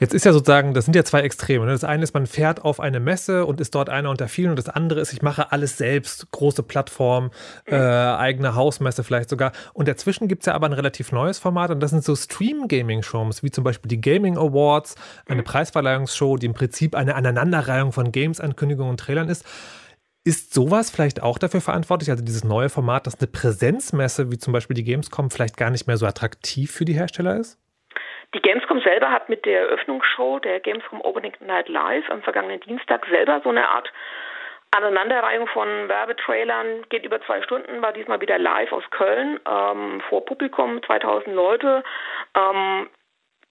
Jetzt 0.04 0.14
ist 0.14 0.26
ja 0.26 0.34
sozusagen, 0.34 0.74
das 0.74 0.84
sind 0.84 0.98
ja 0.98 1.06
zwei 1.06 1.22
Extreme. 1.22 1.66
Ne? 1.66 1.72
Das 1.72 1.86
eine 1.86 2.04
ist, 2.04 2.14
man 2.14 2.28
fährt 2.28 2.66
auf 2.66 2.82
eine 2.82 3.00
Messe 3.00 3.46
und 3.46 3.62
ist 3.62 3.74
dort 3.74 3.88
einer 3.88 4.10
unter 4.10 4.28
vielen. 4.28 4.50
Und 4.50 4.60
das 4.60 4.68
andere 4.68 5.00
ist, 5.00 5.14
ich 5.14 5.22
mache 5.22 5.54
alles 5.54 5.78
selbst. 5.78 6.30
Große 6.32 6.62
Plattform, 6.62 7.32
äh, 7.64 7.78
eigene 7.78 8.54
Hausmesse 8.54 9.06
vielleicht 9.06 9.30
sogar. 9.30 9.54
Und 9.72 9.88
dazwischen 9.88 10.28
gibt 10.28 10.42
es 10.42 10.48
ja 10.48 10.56
aber 10.56 10.66
ein 10.66 10.74
relativ 10.74 11.14
neues 11.14 11.40
Format. 11.40 11.72
Und 11.72 11.80
das 11.80 11.92
sind 11.92 12.04
so 12.04 12.18
Stream-Gaming-Shows, 12.18 13.44
wie 13.44 13.52
zum 13.52 13.64
Beispiel 13.64 13.88
die 13.88 14.02
Gaming 14.02 14.38
Awards, 14.38 14.96
eine 15.26 15.42
Preisverleihungsshow, 15.42 16.36
die 16.36 16.48
im 16.48 16.54
Prinzip 16.54 16.96
eine 16.96 17.16
Aneinanderreihung 17.16 17.94
von 17.94 18.12
Games-Ankündigungen 18.12 18.90
und 18.90 19.00
Trailern 19.00 19.30
ist. 19.30 19.46
Ist 20.26 20.54
sowas 20.54 20.90
vielleicht 20.90 21.24
auch 21.24 21.38
dafür 21.38 21.62
verantwortlich, 21.62 22.12
also 22.12 22.26
dieses 22.26 22.44
neue 22.44 22.68
Format, 22.68 23.08
dass 23.08 23.22
eine 23.22 23.28
Präsenzmesse 23.28 24.32
wie 24.32 24.38
zum 24.38 24.52
Beispiel 24.52 24.74
die 24.74 24.84
Gamescom 24.84 25.30
vielleicht 25.30 25.56
gar 25.56 25.70
nicht 25.70 25.88
mehr 25.88 25.96
so 25.96 26.06
attraktiv 26.06 26.72
für 26.72 26.84
die 26.84 26.94
Hersteller 26.94 27.40
ist? 27.40 27.58
Die 28.34 28.42
Gamescom 28.42 28.82
selber 28.82 29.12
hat 29.12 29.30
mit 29.30 29.46
der 29.46 29.62
Eröffnungsshow 29.62 30.40
der 30.40 30.60
Gamescom 30.60 31.02
Opening 31.02 31.34
Night 31.40 31.70
Live 31.70 32.10
am 32.10 32.24
vergangenen 32.24 32.60
Dienstag 32.62 33.06
selber 33.06 33.42
so 33.44 33.50
eine 33.50 33.70
Art 33.70 33.92
Aneinanderreihung 34.76 35.46
von 35.48 35.88
Werbetrailern 35.88 36.86
geht 36.90 37.06
über 37.06 37.22
zwei 37.22 37.44
Stunden, 37.44 37.84
war 37.84 37.94
diesmal 37.94 38.22
wieder 38.22 38.40
live 38.40 38.72
aus 38.72 38.84
Köln 38.90 39.40
ähm, 39.48 40.02
vor 40.10 40.26
Publikum, 40.26 40.82
2000 40.82 41.36
Leute. 41.36 41.84
Ähm, 42.36 42.90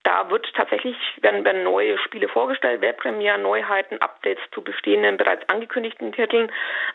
da 0.05 0.31
wird 0.31 0.53
tatsächlich, 0.55 0.97
werden, 1.21 1.45
werden 1.45 1.63
neue 1.63 1.99
Spiele 1.99 2.29
vorgestellt, 2.29 2.81
Webpremieren, 2.81 3.43
Neuheiten, 3.43 4.01
Updates 4.01 4.43
zu 4.53 4.63
bestehenden, 4.63 5.17
bereits 5.17 5.49
angekündigten 5.49 6.13
Titeln. 6.13 6.51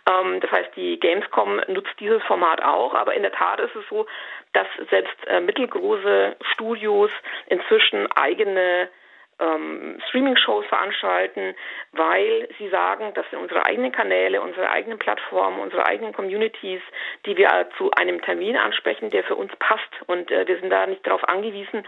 Ähm, 0.10 0.40
das 0.42 0.52
heißt, 0.52 0.76
die 0.76 1.00
Gamescom 1.00 1.62
nutzt 1.68 1.94
dieses 2.00 2.22
Format 2.24 2.62
auch, 2.64 2.94
aber 2.94 3.14
in 3.14 3.22
der 3.22 3.32
Tat 3.32 3.60
ist 3.60 3.76
es 3.76 3.88
so, 3.90 4.06
dass 4.54 4.68
selbst 4.90 5.16
äh, 5.28 5.40
mittelgroße 5.40 6.36
Studios 6.54 7.12
inzwischen 7.48 8.12
eigene 8.14 8.90
ähm, 9.40 10.00
Streaming-Shows 10.08 10.66
veranstalten, 10.66 11.56
weil 11.92 12.48
sie 12.58 12.70
sagen, 12.70 13.14
dass 13.14 13.26
wir 13.32 13.40
unsere 13.40 13.66
eigenen 13.66 13.92
Kanäle, 13.92 14.42
unsere 14.42 14.70
eigenen 14.70 15.00
Plattformen, 15.00 15.60
unsere 15.60 15.86
eigenen 15.86 16.14
Communities, 16.14 16.82
die 17.26 17.38
wir 17.38 17.70
zu 17.78 17.92
einem 17.92 18.22
Termin 18.22 18.58
ansprechen, 18.58 19.10
der 19.10 19.24
für 19.24 19.36
uns 19.36 19.52
passt. 19.58 19.90
Und 20.08 20.32
äh, 20.32 20.48
wir 20.48 20.60
sind 20.60 20.70
da 20.70 20.86
nicht 20.88 21.06
darauf 21.06 21.28
angewiesen, 21.28 21.86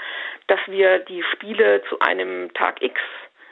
dass 0.47 0.59
wir 0.67 0.99
die 0.99 1.23
Spiele 1.23 1.81
zu 1.89 1.99
einem 1.99 2.53
Tag 2.53 2.81
X 2.81 2.99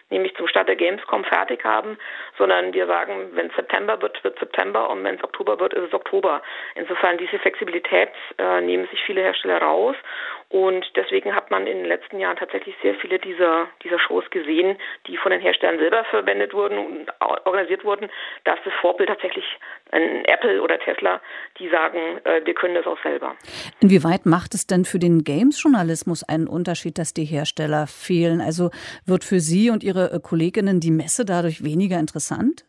nämlich 0.10 0.36
zum 0.36 0.48
Start 0.48 0.68
der 0.68 0.75
Gamescom 0.75 1.24
fertig 1.25 1.63
haben, 1.63 1.98
sondern 2.38 2.74
wir 2.74 2.88
sagen, 2.88 3.32
wenn 3.34 3.48
es 3.48 3.56
September 3.56 4.01
wird, 4.01 4.24
wird 4.24 4.39
September 4.39 4.89
und 4.89 5.04
wenn 5.04 5.16
es 5.16 5.24
Oktober 5.24 5.60
wird, 5.60 5.74
ist 5.74 5.88
es 5.88 5.94
Oktober. 5.94 6.42
Insofern 6.75 7.18
diese 7.18 7.39
Flexibilität 7.39 8.12
äh, 8.38 8.62
nehmen 8.62 8.88
sich 8.88 9.01
viele 9.04 9.22
Hersteller 9.22 9.62
raus 9.62 9.96
und 10.50 10.86
deswegen 10.96 11.36
hat 11.36 11.51
man 11.51 11.68
in 11.68 11.80
den 11.80 11.86
letzten 11.86 12.20
Jahren 12.20 12.38
tatsächlich 12.38 12.74
sehr 12.82 12.96
viele 12.96 13.20
dieser, 13.20 13.68
dieser 13.84 14.00
Shows 14.00 14.24
gesehen, 14.30 14.77
die 15.06 15.18
von 15.18 15.32
den 15.32 15.42
Herstellern 15.42 15.77
selber 15.77 16.06
verwendet 16.06 16.54
wurden 16.54 16.77
und 16.77 17.12
organisiert 17.46 17.84
wurden. 17.84 18.10
Da 18.46 18.54
ist 18.54 18.66
das 18.66 18.74
Vorbild 18.80 19.10
tatsächlich 19.10 19.44
ein 19.92 20.24
Apple 20.25 20.62
oder 20.62 20.80
Tesla, 20.80 21.20
die 21.60 21.68
sagen, 21.68 22.22
äh, 22.24 22.46
wir 22.46 22.54
können 22.54 22.75
das 22.75 22.88
auch 22.88 23.01
selber. 23.04 23.36
Inwieweit 23.82 24.25
macht 24.25 24.54
es 24.54 24.68
denn 24.68 24.86
für 24.86 25.00
den 25.00 25.25
Games-Journalismus 25.25 26.24
einen 26.24 26.48
Unterschied, 26.48 26.98
dass 26.98 27.13
die 27.13 27.25
Hersteller 27.25 27.86
fehlen? 27.88 28.39
Also 28.39 28.70
wird 29.06 29.25
für 29.25 29.39
Sie 29.39 29.70
und 29.70 29.84
Ihre 29.84 30.13
äh, 30.13 30.20
Kolleginnen 30.22 30.80
die 30.80 30.92
Messe 30.92 31.25
dadurch 31.25 31.66
weniger 31.66 32.00
interessant? 32.00 32.63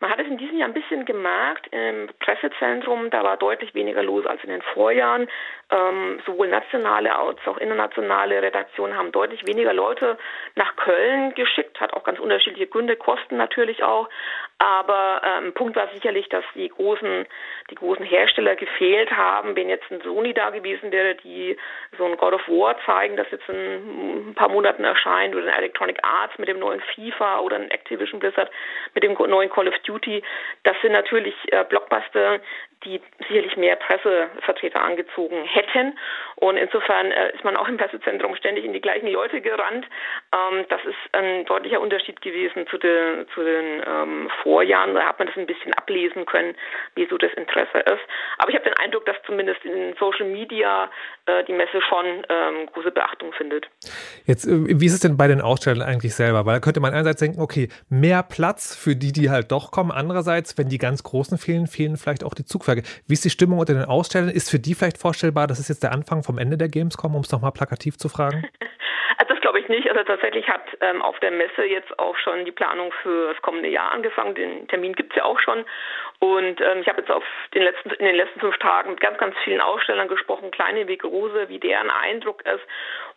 Man 0.00 0.10
hat 0.10 0.20
es 0.20 0.28
in 0.28 0.38
diesem 0.38 0.56
Jahr 0.58 0.68
ein 0.68 0.74
bisschen 0.74 1.04
gemerkt 1.06 1.66
im 1.72 2.08
Pressezentrum, 2.20 3.10
da 3.10 3.24
war 3.24 3.36
deutlich 3.36 3.74
weniger 3.74 4.02
los 4.04 4.26
als 4.26 4.42
in 4.44 4.50
den 4.50 4.62
Vorjahren. 4.62 5.26
Ähm, 5.70 6.18
sowohl 6.24 6.48
nationale 6.48 7.14
als 7.14 7.38
auch 7.46 7.58
internationale 7.58 8.40
Redaktionen 8.40 8.96
haben 8.96 9.12
deutlich 9.12 9.46
weniger 9.46 9.74
Leute 9.74 10.16
nach 10.54 10.76
Köln 10.76 11.34
geschickt, 11.34 11.78
hat 11.78 11.92
auch 11.92 12.04
ganz 12.04 12.18
unterschiedliche 12.18 12.68
Gründe, 12.68 12.96
Kosten 12.96 13.36
natürlich 13.36 13.82
auch. 13.82 14.08
Aber 14.56 15.20
ähm, 15.24 15.52
Punkt 15.52 15.76
war 15.76 15.88
sicherlich, 15.92 16.28
dass 16.30 16.44
die 16.54 16.68
großen, 16.68 17.26
die 17.70 17.74
großen 17.74 18.04
Hersteller 18.04 18.56
gefehlt 18.56 19.10
haben. 19.12 19.56
Wenn 19.56 19.68
jetzt 19.68 19.90
ein 19.90 20.00
Sony 20.00 20.32
da 20.32 20.48
gewesen 20.50 20.90
wäre, 20.90 21.14
die 21.16 21.56
so 21.98 22.06
ein 22.06 22.16
God 22.16 22.32
of 22.32 22.48
War 22.48 22.76
zeigen, 22.86 23.16
das 23.16 23.30
jetzt 23.30 23.48
in 23.48 24.30
ein 24.30 24.34
paar 24.34 24.48
Monaten 24.48 24.84
erscheint, 24.84 25.34
oder 25.34 25.46
ein 25.46 25.58
Electronic 25.58 25.98
Arts 26.02 26.38
mit 26.38 26.48
dem 26.48 26.58
neuen 26.58 26.80
FIFA 26.80 27.40
oder 27.40 27.56
ein 27.56 27.70
Activision 27.70 28.20
Blizzard 28.20 28.50
mit 28.94 29.04
dem 29.04 29.12
neuen 29.12 29.50
Call 29.50 29.68
of 29.68 29.78
Duty, 29.80 30.22
das 30.62 30.76
sind 30.80 30.92
natürlich 30.92 31.34
äh, 31.52 31.64
Blockbuster, 31.68 32.40
die 32.84 33.00
sicherlich 33.26 33.56
mehr 33.56 33.76
Pressevertreter 33.76 34.82
angezogen 34.82 35.44
hätten. 35.44 35.98
Und 36.36 36.56
insofern 36.56 37.10
äh, 37.10 37.34
ist 37.34 37.44
man 37.44 37.56
auch 37.56 37.68
im 37.68 37.76
Pressezentrum 37.76 38.36
ständig 38.36 38.64
in 38.64 38.72
die 38.72 38.80
gleichen 38.80 39.08
Leute 39.08 39.40
gerannt. 39.40 39.86
Ähm, 40.32 40.64
das 40.68 40.80
ist 40.84 40.96
ein 41.12 41.44
deutlicher 41.46 41.80
Unterschied 41.80 42.20
gewesen 42.20 42.66
zu 42.68 42.78
den, 42.78 43.26
zu 43.34 43.42
den 43.42 43.82
ähm, 43.84 44.30
Vorjahren. 44.42 44.94
Da 44.94 45.02
hat 45.02 45.18
man 45.18 45.26
das 45.26 45.36
ein 45.36 45.46
bisschen 45.46 45.74
ablesen 45.74 46.26
können, 46.26 46.54
wie 46.94 47.06
so 47.06 47.18
das 47.18 47.32
Interesse 47.34 47.78
ist. 47.78 48.02
Aber 48.38 48.50
ich 48.50 48.56
habe 48.56 48.64
den 48.64 48.78
Eindruck, 48.78 49.04
dass 49.06 49.16
zumindest 49.26 49.64
in 49.64 49.94
Social 49.98 50.26
Media 50.26 50.90
äh, 51.26 51.42
die 51.44 51.52
Messe 51.52 51.82
schon 51.88 52.06
ähm, 52.28 52.66
große 52.72 52.92
Beachtung 52.92 53.32
findet. 53.32 53.68
Jetzt, 54.24 54.46
äh, 54.46 54.80
wie 54.80 54.86
ist 54.86 54.94
es 54.94 55.00
denn 55.00 55.16
bei 55.16 55.26
den 55.26 55.40
Ausstellern 55.40 55.82
eigentlich 55.82 56.14
selber? 56.14 56.46
Weil 56.46 56.54
da 56.54 56.60
könnte 56.60 56.80
man 56.80 56.92
einerseits 56.92 57.18
denken, 57.18 57.40
okay, 57.40 57.68
mehr 57.88 58.22
Platz 58.22 58.76
für 58.76 58.94
die, 58.94 59.12
die 59.12 59.30
halt 59.30 59.50
doch 59.50 59.72
kommen. 59.72 59.90
Andererseits, 59.90 60.56
wenn 60.56 60.68
die 60.68 60.78
ganz 60.78 61.02
Großen 61.02 61.38
fehlen, 61.38 61.66
fehlen 61.66 61.96
vielleicht 61.96 62.22
auch 62.22 62.34
die 62.34 62.44
Zugfahrer. 62.44 62.67
Frage. 62.68 62.82
Wie 63.06 63.14
ist 63.14 63.24
die 63.24 63.30
Stimmung 63.30 63.58
unter 63.58 63.74
den 63.74 63.84
Ausstellern? 63.84 64.28
Ist 64.28 64.50
für 64.50 64.58
die 64.58 64.74
vielleicht 64.74 64.98
vorstellbar, 64.98 65.46
das 65.46 65.58
ist 65.58 65.68
jetzt 65.68 65.82
der 65.82 65.92
Anfang 65.92 66.22
vom 66.22 66.38
Ende 66.38 66.58
der 66.58 66.68
Gamescom, 66.68 67.14
um 67.14 67.22
es 67.22 67.32
nochmal 67.32 67.52
plakativ 67.52 67.96
zu 67.96 68.08
fragen? 68.08 68.44
Also 69.20 69.34
das 69.34 69.40
glaube 69.40 69.58
ich 69.58 69.68
nicht. 69.68 69.90
Also 69.90 70.04
tatsächlich 70.04 70.46
hat 70.46 70.62
ähm, 70.80 71.02
auf 71.02 71.18
der 71.18 71.32
Messe 71.32 71.64
jetzt 71.64 71.98
auch 71.98 72.16
schon 72.18 72.44
die 72.44 72.52
Planung 72.52 72.92
für 73.02 73.32
das 73.32 73.42
kommende 73.42 73.68
Jahr 73.68 73.90
angefangen. 73.90 74.36
Den 74.36 74.68
Termin 74.68 74.92
gibt 74.92 75.10
es 75.10 75.16
ja 75.16 75.24
auch 75.24 75.40
schon. 75.40 75.64
Und 76.20 76.60
ähm, 76.60 76.82
ich 76.82 76.86
habe 76.86 77.00
jetzt 77.00 77.10
auf 77.10 77.24
den 77.52 77.64
letzten, 77.64 77.90
in 77.90 78.06
den 78.06 78.14
letzten 78.14 78.38
fünf 78.38 78.56
Tagen 78.58 78.90
mit 78.90 79.00
ganz, 79.00 79.18
ganz 79.18 79.34
vielen 79.42 79.60
Ausstellern 79.60 80.06
gesprochen, 80.06 80.52
kleine 80.52 80.86
wie 80.86 80.96
große, 80.96 81.48
wie 81.48 81.58
deren 81.58 81.90
Eindruck 81.90 82.46
ist. 82.46 82.62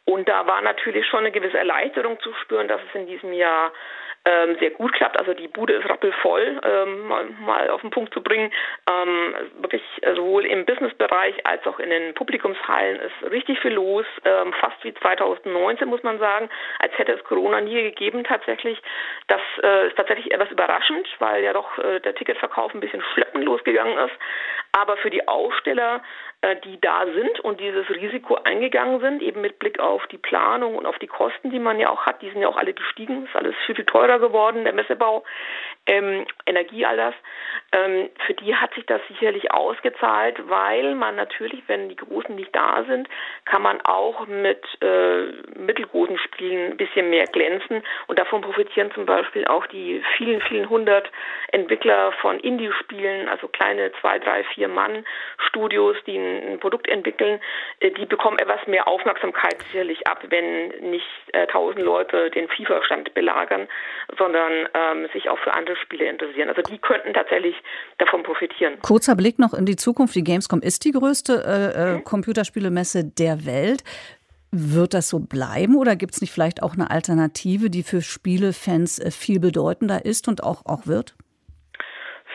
Und 0.06 0.28
da 0.28 0.48
war 0.48 0.64
natürlich 0.64 1.06
schon 1.06 1.20
eine 1.20 1.32
gewisse 1.32 1.60
Erleichterung 1.60 2.20
zu 2.22 2.34
spüren, 2.42 2.68
dass 2.68 2.82
es 2.82 2.96
in 2.96 3.06
diesem 3.06 3.34
Jahr 3.34 3.72
ähm, 4.26 4.56
sehr 4.60 4.72
gut 4.72 4.94
klappt. 4.94 5.18
Also 5.18 5.34
die 5.34 5.48
Bude 5.48 5.74
ist 5.74 5.90
rappelvoll, 5.90 6.62
ähm, 6.64 7.08
mal, 7.08 7.26
mal 7.40 7.70
auf 7.70 7.82
den 7.82 7.90
Punkt 7.90 8.14
zu 8.14 8.22
bringen. 8.22 8.52
Ähm, 8.90 9.36
wirklich 9.62 9.84
sowohl 10.16 10.46
im 10.46 10.66
Businessbereich 10.66 11.46
als 11.46 11.66
auch 11.66 11.80
in 11.80 11.90
den 11.90 12.14
Publikumshallen 12.14 13.00
ist 13.00 13.32
richtig 13.32 13.60
viel 13.60 13.74
los, 13.74 14.06
ähm, 14.26 14.54
fast 14.54 14.84
wie 14.84 14.94
2019 14.94 15.88
muss 15.88 16.04
man 16.04 16.20
sagen, 16.20 16.50
als 16.80 16.98
hätte 16.98 17.14
es 17.14 17.24
Corona 17.24 17.62
nie 17.62 17.82
gegeben 17.82 18.24
tatsächlich. 18.24 18.82
Das 19.28 19.42
äh, 19.64 19.88
ist 19.88 19.96
tatsächlich 19.96 20.32
etwas 20.32 20.52
überraschend, 20.52 21.08
weil 21.20 21.44
ja 21.44 21.54
doch 21.54 21.78
äh, 21.80 22.00
der 22.00 22.16
Ticketverkauf 22.16 22.74
ein 22.74 22.80
bisschen 22.80 23.04
schleppend 23.14 23.44
losgegangen 23.46 23.98
ist. 23.98 24.16
Aber 24.74 24.98
für 24.98 25.10
die 25.10 25.28
Aussteller 25.28 26.02
äh, 26.42 26.56
die 26.66 26.82
da 26.82 27.06
sind 27.06 27.40
und 27.42 27.60
dieses 27.60 27.88
Risiko 27.90 28.36
eingegangen 28.36 29.00
sind, 29.00 29.22
eben 29.22 29.42
mit 29.42 29.60
Blick 29.60 29.80
auf 29.80 30.08
die 30.08 30.18
Planung 30.18 30.76
und 30.76 30.88
auf 30.88 30.98
die 30.98 31.06
Kosten, 31.06 31.52
die 31.52 31.60
man 31.60 31.80
ja 31.80 31.90
auch 31.90 32.08
hat. 32.08 32.24
Die 32.24 32.32
sind 32.32 32.42
ja 32.42 32.48
auch 32.48 32.58
alle 32.58 32.74
gestiegen, 32.74 33.26
ist 33.26 33.36
alles 33.36 33.56
viel, 33.68 33.76
viel 33.76 33.86
teurer 33.86 34.18
geworden, 34.18 34.64
der 34.64 34.74
Messebau, 34.74 35.24
ähm, 35.92 36.26
Energie, 36.46 36.86
all 36.86 36.98
das. 36.98 37.14
Ähm, 37.74 38.10
für 38.26 38.34
die 38.34 38.56
hat 38.56 38.74
sich 38.74 38.86
das 38.86 39.02
sicherlich 39.10 39.52
ausgezahlt, 39.52 40.38
weil 40.50 40.96
man 40.96 41.16
natürlich, 41.16 41.62
wenn 41.68 41.90
die 41.90 41.96
Großen 41.96 42.34
nicht 42.36 42.56
da 42.56 42.84
sind, 42.88 43.08
kann 43.46 43.62
man 43.62 43.82
auch 43.82 44.26
mit 44.28 44.62
äh, 44.82 45.24
mittelgroßen 45.58 46.18
Spielen 46.20 46.72
ein 46.72 46.78
bisschen 46.78 47.10
mehr 47.10 47.26
glänzen 47.26 47.84
und 48.08 48.20
davon 48.20 48.42
profitieren 48.42 48.92
zum 48.92 49.06
Beispiel 49.06 49.46
auch 49.46 49.68
die 49.68 50.02
vielen, 50.18 50.42
vielen 50.42 50.70
hundert 50.70 51.10
Entwickler 51.52 52.14
von 52.14 52.40
Indie-Spielen, 52.40 53.28
also 53.28 53.48
kleine 53.50 53.92
zwei, 54.00 54.20
drei, 54.20 54.44
vier 54.46 54.68
Mann-Studios, 54.68 55.98
die 56.06 56.18
ein 56.18 56.52
ein 56.52 56.60
Produkt 56.60 56.88
entwickeln, 56.88 57.40
äh, 57.80 57.92
die 57.92 58.06
bekommen 58.06 58.40
etwas 58.40 58.66
mehr 58.68 58.88
Aufmerksamkeit 58.88 59.62
sicherlich 59.64 60.08
ab, 60.08 60.24
wenn 60.30 60.70
nicht 60.92 61.08
äh, 61.34 61.48
tausend 61.48 61.84
Leute 61.84 62.30
den 62.32 62.48
FIFA-Stand 62.48 63.14
belagern, 63.14 63.68
sondern 64.18 64.70
ähm, 64.74 65.08
sich 65.14 65.30
auch 65.30 65.40
für 65.40 65.54
andere 65.54 65.76
Spiele 65.82 66.10
interessieren. 66.10 66.50
Also 66.50 66.62
die 66.62 66.78
könnten 66.78 67.14
tatsächlich 67.14 67.56
davon 67.98 68.24
profitieren. 68.24 68.80
Kurzer 68.82 69.16
Blick 69.16 69.40
noch 69.40 69.54
in 69.54 69.66
die 69.66 69.76
Zukunft. 69.76 70.16
Die 70.16 70.24
Gamescom 70.24 70.62
ist 70.62 70.86
die 70.86 70.92
größte 70.92 71.44
äh, 71.76 71.92
mhm. 71.94 72.04
Computerspielemesse 72.04 73.04
der 73.04 73.46
Welt. 73.46 73.84
Wird 74.52 74.94
das 74.94 75.08
so 75.08 75.20
bleiben 75.20 75.78
oder 75.78 75.96
gibt 75.96 76.14
es 76.14 76.22
nicht 76.22 76.32
vielleicht 76.32 76.62
auch 76.62 76.74
eine 76.74 76.92
Alternative, 76.92 77.70
die 77.70 77.84
für 77.84 78.02
Spielefans 78.02 79.02
viel 79.10 79.40
bedeutender 79.40 80.04
ist 80.04 80.28
und 80.28 80.44
auch, 80.44 80.66
auch 80.66 80.88
wird? 80.88 81.16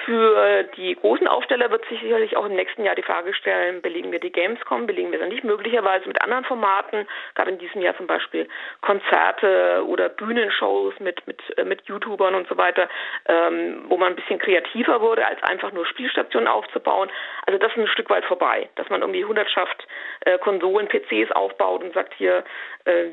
Für 0.06 0.62
die 0.76 0.94
großen 0.94 1.26
Aufsteller 1.26 1.68
wird 1.72 1.84
sich 1.88 2.00
sicherlich 2.00 2.36
auch 2.36 2.46
im 2.46 2.54
nächsten 2.54 2.84
Jahr 2.84 2.94
die 2.94 3.02
Frage 3.02 3.34
stellen, 3.34 3.82
belegen 3.82 4.12
wir 4.12 4.20
die 4.20 4.30
Gamescom, 4.30 4.86
belegen 4.86 5.10
wir 5.10 5.18
sie 5.18 5.26
nicht, 5.26 5.42
möglicherweise 5.42 6.06
mit 6.06 6.22
anderen 6.22 6.44
Formaten, 6.44 7.08
gab 7.34 7.48
in 7.48 7.58
diesem 7.58 7.82
Jahr 7.82 7.96
zum 7.96 8.06
Beispiel 8.06 8.48
Konzerte 8.82 9.84
oder 9.84 10.08
Bühnenshows 10.08 10.94
mit, 11.00 11.26
mit, 11.26 11.42
äh, 11.58 11.64
mit 11.64 11.82
YouTubern 11.86 12.36
und 12.36 12.46
so 12.46 12.56
weiter, 12.56 12.88
ähm, 13.26 13.86
wo 13.88 13.96
man 13.96 14.12
ein 14.12 14.14
bisschen 14.16 14.38
kreativer 14.38 15.00
wurde, 15.00 15.26
als 15.26 15.42
einfach 15.42 15.72
nur 15.72 15.84
Spielstationen 15.84 16.46
aufzubauen. 16.46 17.10
Also 17.44 17.58
das 17.58 17.72
ist 17.72 17.78
ein 17.78 17.88
Stück 17.88 18.08
weit 18.08 18.24
vorbei, 18.26 18.68
dass 18.76 18.88
man 18.88 19.00
irgendwie 19.00 19.24
Hundertschaft 19.24 19.88
äh, 20.20 20.38
Konsolen, 20.38 20.86
PCs 20.86 21.32
aufbaut 21.32 21.82
und 21.82 21.94
sagt 21.94 22.14
hier, 22.14 22.44
äh, 22.84 23.06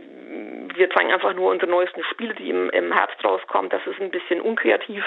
wir 0.76 0.90
zeigen 0.92 1.12
einfach 1.12 1.34
nur 1.34 1.50
unsere 1.50 1.72
neuesten 1.72 2.04
Spiele, 2.04 2.36
die 2.36 2.52
im, 2.52 2.70
im 2.70 2.92
Herbst 2.92 3.24
rauskommen. 3.26 3.72
Das 3.72 3.82
ist 3.88 4.00
ein 4.00 4.12
bisschen 4.12 4.42
unkreativ. 4.42 5.04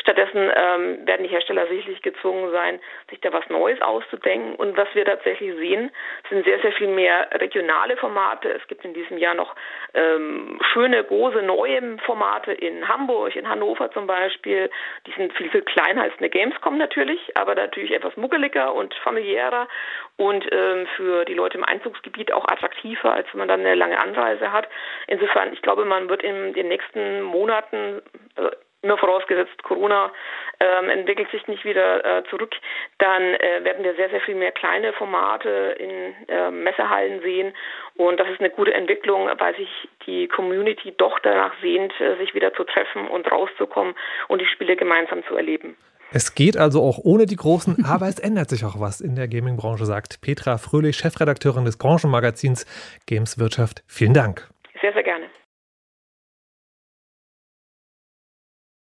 Stattdessen 0.00 0.50
ähm, 0.54 1.06
werden 1.06 1.23
die 1.24 1.30
Hersteller 1.30 1.66
sicherlich 1.66 2.02
gezwungen 2.02 2.50
sein, 2.52 2.80
sich 3.10 3.20
da 3.20 3.32
was 3.32 3.48
Neues 3.48 3.80
auszudenken. 3.80 4.54
Und 4.54 4.76
was 4.76 4.88
wir 4.94 5.04
tatsächlich 5.04 5.54
sehen, 5.56 5.90
sind 6.30 6.44
sehr, 6.44 6.60
sehr 6.60 6.72
viel 6.72 6.88
mehr 6.88 7.28
regionale 7.32 7.96
Formate. 7.96 8.50
Es 8.50 8.66
gibt 8.68 8.84
in 8.84 8.94
diesem 8.94 9.18
Jahr 9.18 9.34
noch 9.34 9.54
ähm, 9.94 10.60
schöne, 10.72 11.02
große, 11.02 11.42
neue 11.42 11.98
Formate 12.04 12.52
in 12.52 12.88
Hamburg, 12.88 13.34
in 13.36 13.48
Hannover 13.48 13.90
zum 13.90 14.06
Beispiel. 14.06 14.70
Die 15.06 15.12
sind 15.12 15.32
viel, 15.34 15.50
viel 15.50 15.62
kleiner 15.62 16.02
als 16.02 16.14
eine 16.18 16.30
Gamescom 16.30 16.78
natürlich, 16.78 17.36
aber 17.36 17.54
natürlich 17.54 17.92
etwas 17.92 18.16
muckeliger 18.16 18.74
und 18.74 18.94
familiärer 19.02 19.68
und 20.16 20.46
ähm, 20.52 20.86
für 20.96 21.24
die 21.24 21.34
Leute 21.34 21.58
im 21.58 21.64
Einzugsgebiet 21.64 22.32
auch 22.32 22.46
attraktiver, 22.46 23.12
als 23.12 23.26
wenn 23.32 23.38
man 23.38 23.48
dann 23.48 23.60
eine 23.60 23.74
lange 23.74 23.98
Anreise 23.98 24.52
hat. 24.52 24.68
Insofern, 25.06 25.52
ich 25.52 25.62
glaube, 25.62 25.84
man 25.84 26.08
wird 26.08 26.22
in 26.22 26.52
den 26.52 26.68
nächsten 26.68 27.22
Monaten, 27.22 28.02
also 28.36 28.50
nur 28.84 28.98
vorausgesetzt 28.98 29.62
Corona 29.62 30.12
ähm, 30.60 30.88
entwickelt 30.88 31.30
sich 31.30 31.46
nicht 31.48 31.64
wieder 31.64 32.04
äh, 32.04 32.24
zurück, 32.30 32.54
dann 32.98 33.22
äh, 33.22 33.64
werden 33.64 33.84
wir 33.84 33.94
sehr, 33.94 34.10
sehr 34.10 34.20
viel 34.20 34.34
mehr 34.34 34.52
kleine 34.52 34.92
Formate 34.92 35.76
in 35.78 36.14
äh, 36.28 36.50
Messehallen 36.50 37.20
sehen. 37.22 37.52
Und 37.96 38.20
das 38.20 38.28
ist 38.28 38.40
eine 38.40 38.50
gute 38.50 38.74
Entwicklung, 38.74 39.28
weil 39.38 39.56
sich 39.56 39.88
die 40.06 40.28
Community 40.28 40.94
doch 40.96 41.18
danach 41.20 41.52
sehnt, 41.60 41.92
äh, 42.00 42.16
sich 42.16 42.34
wieder 42.34 42.52
zu 42.54 42.64
treffen 42.64 43.08
und 43.08 43.30
rauszukommen 43.30 43.94
und 44.28 44.40
die 44.40 44.46
Spiele 44.46 44.76
gemeinsam 44.76 45.24
zu 45.24 45.36
erleben. 45.36 45.76
Es 46.12 46.34
geht 46.34 46.56
also 46.56 46.80
auch 46.80 46.98
ohne 46.98 47.26
die 47.26 47.36
Großen, 47.36 47.84
aber 47.88 48.06
es 48.06 48.18
ändert 48.18 48.48
sich 48.50 48.64
auch 48.64 48.78
was 48.78 49.00
in 49.00 49.16
der 49.16 49.28
Gaming-Branche, 49.28 49.84
sagt 49.84 50.20
Petra 50.20 50.58
Fröhlich, 50.58 50.96
Chefredakteurin 50.96 51.64
des 51.64 51.76
Branchenmagazins 51.78 52.66
Games 53.06 53.38
Wirtschaft. 53.38 53.82
Vielen 53.88 54.14
Dank. 54.14 54.48
Sehr, 54.80 54.92
sehr 54.92 55.02
gerne. 55.02 55.26